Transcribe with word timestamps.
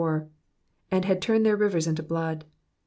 ''And 0.91 1.05
had 1.05 1.21
turned 1.21 1.45
their 1.45 1.55
rivers 1.55 1.85
into 1.85 2.01
blood. 2.01 2.45